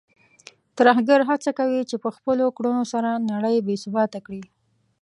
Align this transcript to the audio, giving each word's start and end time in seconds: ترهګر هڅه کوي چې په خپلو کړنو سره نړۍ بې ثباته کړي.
ترهګر 0.77 1.19
هڅه 1.29 1.51
کوي 1.59 1.81
چې 1.89 1.95
په 2.03 2.09
خپلو 2.15 2.45
کړنو 2.57 2.83
سره 2.93 3.09
نړۍ 3.31 3.57
بې 3.65 3.75
ثباته 3.83 4.19
کړي. 4.25 4.43